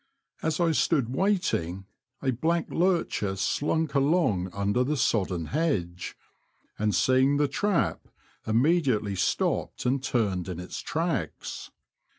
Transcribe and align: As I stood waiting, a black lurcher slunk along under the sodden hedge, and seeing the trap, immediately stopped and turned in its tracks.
As 0.41 0.59
I 0.59 0.71
stood 0.71 1.13
waiting, 1.15 1.85
a 2.23 2.31
black 2.31 2.71
lurcher 2.71 3.35
slunk 3.35 3.93
along 3.93 4.49
under 4.51 4.83
the 4.83 4.97
sodden 4.97 5.45
hedge, 5.45 6.17
and 6.79 6.95
seeing 6.95 7.37
the 7.37 7.47
trap, 7.47 8.07
immediately 8.47 9.13
stopped 9.13 9.85
and 9.85 10.03
turned 10.03 10.49
in 10.49 10.59
its 10.59 10.79
tracks. 10.79 11.69